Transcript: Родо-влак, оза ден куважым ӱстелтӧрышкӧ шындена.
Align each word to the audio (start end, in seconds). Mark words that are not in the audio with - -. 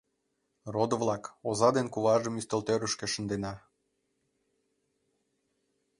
Родо-влак, 0.73 1.23
оза 1.49 1.69
ден 1.77 1.87
куважым 1.93 2.37
ӱстелтӧрышкӧ 2.39 3.05
шындена. 3.13 3.53